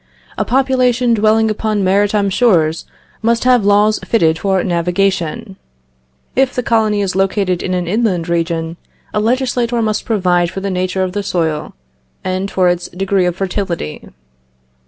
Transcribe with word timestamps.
A 0.35 0.43
population 0.43 1.13
dwelling 1.13 1.51
upon 1.51 1.83
maritime 1.83 2.31
shores 2.31 2.85
must 3.21 3.43
have 3.43 3.63
laws 3.63 3.99
fitted 4.03 4.39
for 4.39 4.63
navigation.... 4.63 5.57
If 6.35 6.55
the 6.55 6.63
colony 6.63 7.01
is 7.01 7.15
located 7.15 7.61
in 7.61 7.75
an 7.75 7.85
inland 7.87 8.27
region, 8.27 8.77
a 9.13 9.19
legislator 9.19 9.79
must 9.79 10.03
provide 10.05 10.49
for 10.49 10.59
the 10.59 10.71
nature 10.71 11.03
of 11.03 11.13
the 11.13 11.21
soil, 11.21 11.75
and 12.23 12.49
for 12.49 12.67
its 12.67 12.87
degree 12.87 13.27
of 13.27 13.35
fertility.... 13.35 14.09